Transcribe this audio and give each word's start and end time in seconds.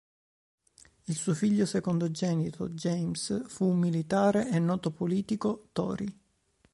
Il 1.03 1.15
suo 1.15 1.35
figlio 1.35 1.67
secondogenito, 1.67 2.69
James 2.69 3.45
fu 3.47 3.65
un 3.65 3.77
militare 3.77 4.49
e 4.49 4.57
noto 4.57 4.89
politico 4.89 5.67
Tory. 5.73 6.19